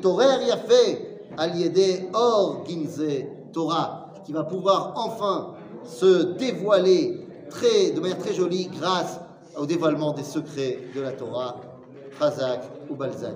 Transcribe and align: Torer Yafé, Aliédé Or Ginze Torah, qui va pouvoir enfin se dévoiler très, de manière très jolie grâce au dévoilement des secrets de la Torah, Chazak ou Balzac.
Torer 0.00 0.46
Yafé, 0.46 1.18
Aliédé 1.36 2.08
Or 2.14 2.64
Ginze 2.68 3.24
Torah, 3.52 4.12
qui 4.24 4.32
va 4.32 4.44
pouvoir 4.44 4.92
enfin 4.96 5.54
se 5.84 6.34
dévoiler 6.34 7.26
très, 7.50 7.90
de 7.90 8.00
manière 8.00 8.18
très 8.18 8.32
jolie 8.32 8.68
grâce 8.78 9.18
au 9.56 9.66
dévoilement 9.66 10.12
des 10.12 10.22
secrets 10.22 10.78
de 10.94 11.00
la 11.00 11.12
Torah, 11.12 11.56
Chazak 12.18 12.62
ou 12.88 12.94
Balzac. 12.94 13.34